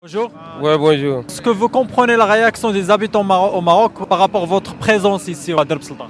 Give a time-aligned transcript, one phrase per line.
[0.00, 0.30] Bonjour.
[0.62, 1.24] Ouais, bonjour.
[1.28, 5.26] Est-ce que vous comprenez la réaction des habitants au Maroc par rapport à votre présence
[5.26, 6.06] ici à Derb Sultan?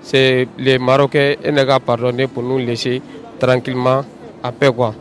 [0.00, 3.02] C'est les Marocains et les gars pardonner pour nous laisser
[3.38, 4.02] tranquillement
[4.42, 4.94] à paix, quoi.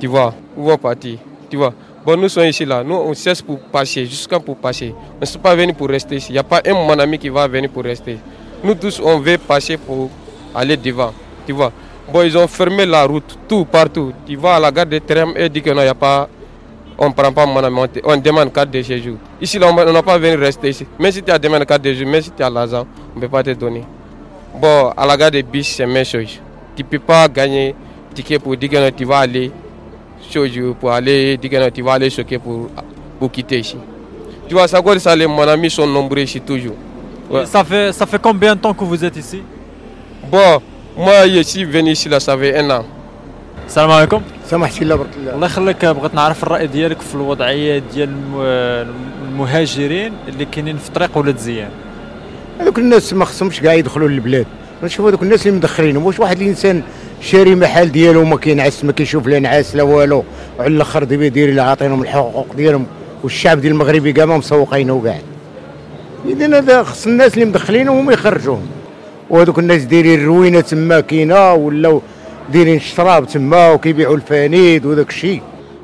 [0.00, 1.72] Tu vois, où vont partir Tu vois.
[2.04, 2.82] Bon, nous sommes ici, là.
[2.82, 4.92] Nous, on cesse pour passer, jusqu'à pour passer.
[5.18, 6.30] On ne sont pas venus pour rester ici.
[6.30, 8.18] Il n'y a pas un mon ami qui va venir pour rester.
[8.64, 10.10] Nous tous, on veut passer pour
[10.52, 11.12] aller devant.
[11.46, 11.70] Tu vois.
[12.12, 14.12] Bon, ils ont fermé la route, tout, partout.
[14.26, 16.28] Tu vois, à la gare de Trem et dit qu'il n'y a pas.
[16.98, 19.16] On ne prend pas mon ami, on demande carte de séjour.
[19.40, 20.86] Ici, là, on n'a pas venu rester ici.
[20.98, 23.20] Même si tu as demandé carte de séjour, même si tu as l'argent, on ne
[23.22, 23.84] peut pas te donner.
[24.54, 26.38] Bon, à la gare de bus, c'est même chose.
[26.76, 27.74] Tu ne peux pas gagner
[28.14, 29.50] ticket pour dire que tu vas aller
[30.80, 32.68] pour aller dire que tu vas aller choquer pour,
[33.18, 33.76] pour quitter ici.
[34.48, 36.74] Tu vois, ça quoi ça, les, mon ami sont nombreux ici toujours.
[37.30, 37.46] Ouais.
[37.46, 39.42] ça, fait, ça fait combien de temps que vous êtes ici?
[40.30, 40.60] Bon,
[40.96, 42.84] moi, je suis venu ici, là, ça fait un an.
[43.72, 44.22] السلام عليكم.
[44.50, 48.94] سامحتي الله بارك الله الله يخليك بغيت نعرف الرأي ديالك في الوضعية ديال الم-
[49.28, 51.68] المهاجرين اللي كاينين في طريق ولاد زيان.
[52.60, 54.46] هذوك الناس ما خصهمش كاع يدخلوا للبلاد.
[54.84, 56.82] نشوف هذوك الناس اللي مدخلينهم واش واحد الإنسان
[57.20, 60.24] شاري محل ديالو ما كينعس ما كيشوف لا نعاس لا والو
[60.58, 62.86] وعلى الأخر دابا دايرين له عاطينهم الحقوق ديالهم
[63.22, 65.18] والشعب ديال المغربي كاع ما مسوقينه كاع
[66.28, 68.66] اذا هذا خص الناس اللي مدخلينهم هما يخرجوهم.
[69.30, 72.02] وهذوك الناس دايرين الروينه تما كاينة ولاو
[72.53, 75.41] دايرين الشراب تما وكيبيعوا الفانيد وداك الشيء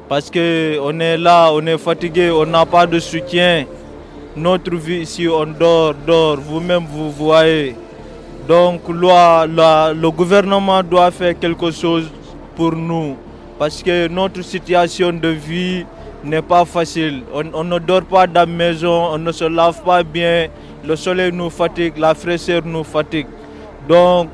[0.09, 3.65] parce que on est là, on est fatigué, on n'a pas de soutien.
[4.35, 7.75] Notre vie ici, on dort, dort, vous-même vous voyez.
[8.47, 12.11] Donc loi- la- le gouvernement doit faire quelque chose
[12.55, 13.15] pour nous
[13.57, 15.85] parce que notre situation de vie
[16.23, 17.23] n'est pas facile.
[17.33, 20.47] On, on ne dort pas dans la maison, on ne se lave pas bien,
[20.85, 23.27] le soleil nous fatigue, la fraîcheur nous fatigue.
[23.87, 24.27] Donc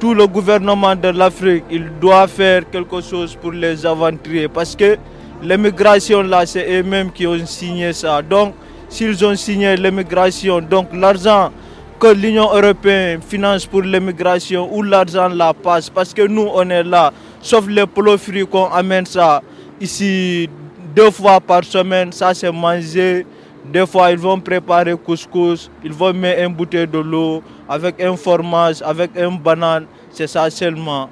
[0.00, 4.96] tout le gouvernement de l'Afrique, il doit faire quelque chose pour les aventuriers parce que
[5.42, 8.22] l'immigration là, c'est eux-mêmes qui ont signé ça.
[8.22, 8.54] Donc,
[8.88, 11.52] s'ils ont signé l'immigration, donc l'argent
[12.00, 16.82] que l'Union européenne finance pour l'immigration, où l'argent là passe, parce que nous, on est
[16.82, 17.12] là,
[17.42, 19.42] sauf les profits qu'on amène ça
[19.78, 20.48] ici
[20.96, 23.26] deux fois par semaine, ça c'est manger.
[23.64, 28.16] Des fois, ils vont préparer couscous, ils vont mettre une bouteille de l'eau avec un
[28.16, 31.08] fromage, avec un banane, c'est ça seulement.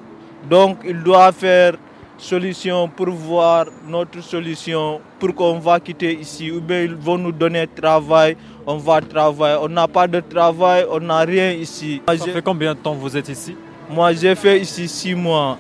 [0.49, 1.75] Donc, il doit faire
[2.17, 7.31] solution pour voir notre solution pour qu'on va quitter ici ou bien ils vont nous
[7.31, 9.59] donner travail, on va travailler.
[9.63, 12.03] On n'a pas de travail, on n'a rien ici.
[12.09, 13.55] Ça fait combien de temps vous êtes ici?
[13.91, 15.59] Moi, j'ai fait ici six mois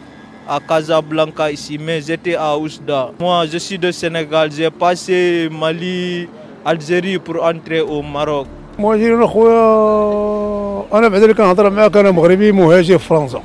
[0.48, 3.10] à Casablanca ici, mais j'étais à Ousda.
[3.20, 4.50] Moi, je suis de Sénégal.
[4.50, 6.28] J'ai passé Mali,
[6.66, 8.46] Algérie pour entrer au Maroc.
[8.78, 13.42] مهاجرين أخويا أنا بعد اللي كنهضر معاك أنا مغربي مهاجر في فرنسا.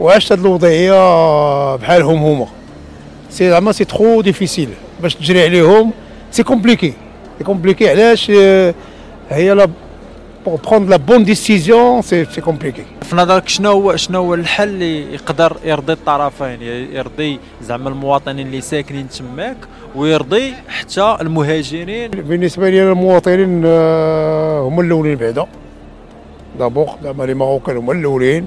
[0.00, 2.46] وعشت هاد الوضعية بحالهم هما.
[3.30, 4.68] سي زعما سي ترو ديفيسيل.
[5.02, 5.90] باش تجري عليهم
[6.30, 6.92] سي كومبليكي.
[7.38, 8.74] سي كومبليكي علاش آه،
[9.30, 9.68] هي لا
[10.46, 12.84] بور بروند لا بون ديسيزيون سي سي كومبليكي.
[13.02, 16.62] في نظرك شنو هو شنو هو الحل اللي يقدر يرضي الطرفين؟
[16.92, 19.56] يرضي زعما المواطنين اللي ساكنين تماك
[19.94, 22.10] ويرضي حتى المهاجرين.
[22.10, 25.46] بالنسبة لي المواطنين آه، هما الأولين بعدا.
[26.58, 28.46] دابوغ زعما لي ماروكان هما الأولين.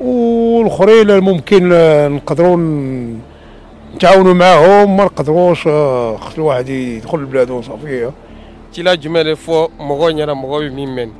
[0.00, 1.68] والآخرين ممكن
[2.14, 2.56] نقدروا
[3.94, 4.96] نتعاونوا معاهم.
[4.96, 8.10] ما نقدروش آه، خص الواحد يدخل لبلادو صافي.
[8.72, 11.12] تلا جمال فو مغوني أنا مغوي مين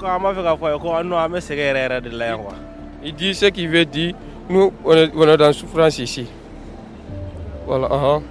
[0.00, 2.54] كما في غفوا كو انو عم سريرير de la quoi?
[3.04, 4.14] Il dit ce سي veut dire.
[4.48, 6.26] Nous on est, on est dans ici.
[7.66, 8.22] Voilà uh -huh.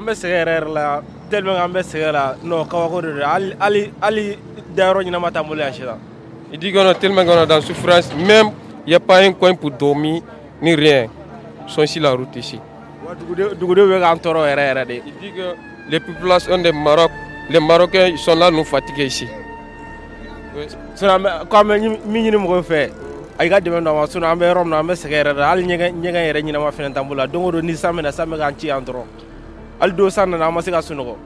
[0.00, 0.26] Met ce
[0.72, 1.54] là, tellement
[2.42, 2.66] non.
[6.52, 8.12] Il dit qu'on est qu'on est dans souffrance.
[8.14, 8.50] Même,
[8.86, 10.22] il n'y a pas un coin pour dormir,
[10.60, 11.06] ni rien.
[11.66, 12.58] Ils sont ici la route ici.
[13.08, 13.34] Il dit
[15.36, 15.54] que
[15.90, 17.10] les populations des Maroc,
[17.50, 19.28] les Marocains, ils sont là, nous fatigués ici.
[21.48, 22.90] Quand mini me refait.
[23.38, 25.34] ay ga dɛmɛ dɔ ma sinɔn an bɛ yɔrɔ min na an bɛ sɛgɛn yɛrɛ
[25.34, 27.96] de hali ɲɛgɛn ɲɛgɛn yɛrɛ ɲɛnama fɛnɛ t'an bolo la don o don ni san
[27.96, 29.06] bɛna san bɛ k'an ci yan dɔrɔn
[29.82, 31.16] hali don san nana an ma se ka sunɔgɔ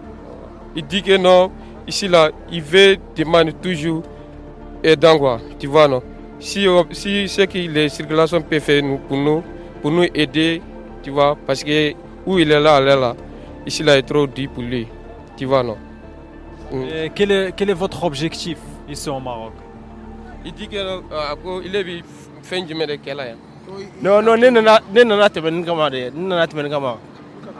[0.79, 1.51] Il dit que non,
[1.87, 4.03] ici là, il veut demander toujours
[4.85, 6.03] aidant quoi, tu vois non?
[6.39, 9.43] Si, euh, si ce que les circulations peuvent faire nous, pour nous,
[9.81, 10.61] pour nous aider,
[11.03, 11.95] tu vois, parce que
[12.27, 13.17] où il est là, il est là.
[13.65, 14.87] Ici là, il est trop dur pour lui,
[15.35, 15.79] tu vois non?
[16.73, 19.55] Et quel est, quel est votre objectif ici au Maroc?
[20.45, 22.05] Il dit que euh, il est
[22.43, 23.37] fin du mois de quel âge
[24.01, 26.99] non non ne nana ne nana tɛmɛ nin kama de ne nana tɛmɛ nin kama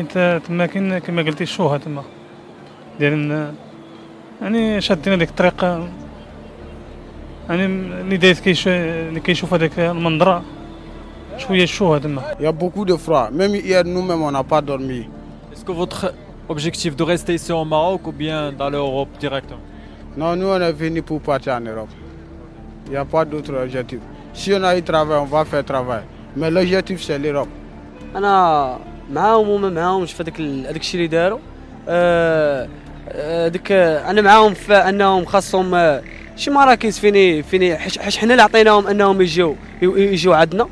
[0.00, 2.02] حيت تما كاين كما قلتي الشوهه تما.
[2.98, 3.54] ديال
[4.42, 5.64] يعني شادين هذيك الطريق
[7.48, 10.42] يعني اللي دايت كيشوف اللي كيشوف هذاك المنظر
[11.36, 12.22] شوية الشوهه تما.
[12.40, 15.08] يا بوكو دو فرا ميم يا نو ميم أنا با دورمي
[15.52, 16.12] اسكو فوتر
[16.50, 19.52] اوبجيكتيف دو ريستي سي أو ماروك أو بيان دان لوروب ديريكت
[20.16, 21.88] نو نو أنا فيني بو بارتي ان اوروب
[22.90, 24.00] يا با دوتر اوبجيكتيف
[24.32, 26.04] si on a eu travail on va faire travail.
[26.36, 27.46] Mais l'objectif c'est
[28.16, 28.78] أنا
[29.12, 31.38] معاهم وما معاهمش في هذاك هذاك الشيء اللي داروا.
[31.88, 32.68] آه،
[33.08, 36.02] آه، آه، أنا معاهم في أنهم خاصهم آه،
[36.36, 40.68] شي مراكز فيني فيني حيت حنا اللي عطيناهم أنهم يجيو يجيو عندنا.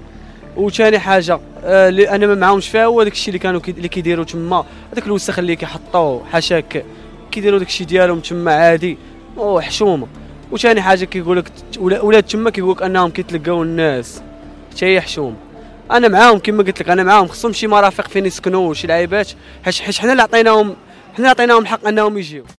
[0.56, 4.64] وثاني حاجة اللي أنا ما معاهمش فيها هو داك الشيء اللي كانوا اللي كيديروا تما.
[4.93, 6.85] هذاك الوسخ اللي كيحطوا حاشاك
[7.31, 8.99] كيديروا داك الشيء ديالهم تما عادي.
[9.37, 10.06] وحشومة.
[10.50, 14.23] وثاني حاجة كيقول لك ولاد تما كيقول لك أنهم كيتلقاو الناس.
[14.70, 15.48] حتى هي حشومه
[15.90, 17.29] أنا معاهم كما قلت لك أنا معاهم.
[17.29, 19.29] خصهم شي مرافق فين يسكنوا وشي لعيبات.
[19.64, 20.76] حيت حنا اللي عطيناهم
[21.06, 22.44] حنا اللي عطيناهم الحق أنهم يجيو.